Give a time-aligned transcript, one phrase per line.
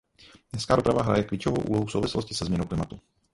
[0.51, 2.99] Městská doprava hraje klíčovou úlohu v souvislosti se změnou klimatu.